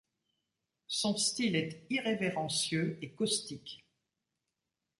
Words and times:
Son 0.87 1.15
style 1.15 1.55
est 1.55 1.85
irrévérencieux 1.91 2.97
et 3.03 3.11
caustique. 3.11 3.85